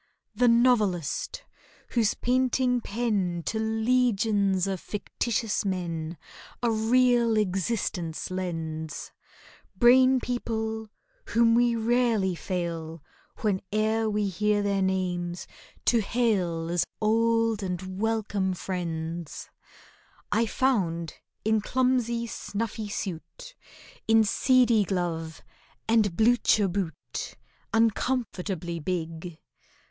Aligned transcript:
The 0.33 0.47
novelist, 0.47 1.43
whose 1.89 2.15
painting 2.15 2.81
pen 2.81 3.43
To 3.45 3.59
legions 3.59 4.65
of 4.65 4.79
fictitious 4.79 5.63
men 5.63 6.17
A 6.63 6.71
real 6.71 7.37
existence 7.37 8.31
lends, 8.31 9.11
Brain 9.77 10.19
people 10.19 10.89
whom 11.25 11.53
we 11.53 11.75
rarely 11.75 12.33
fail, 12.33 13.03
Whene'er 13.43 14.09
we 14.09 14.27
hear 14.27 14.63
their 14.63 14.81
names, 14.81 15.45
to 15.85 15.99
hail 16.01 16.71
As 16.71 16.83
old 16.99 17.61
and 17.61 17.99
welcome 18.01 18.55
friends; 18.55 19.51
I 20.31 20.47
found 20.47 21.13
in 21.45 21.61
clumsy 21.61 22.25
snuffy 22.25 22.89
suit, 22.89 23.53
In 24.07 24.23
seedy 24.23 24.83
glove, 24.83 25.43
and 25.87 26.17
blucher 26.17 26.67
boot, 26.67 27.35
Uncomfortably 27.71 28.79
big. 28.79 29.39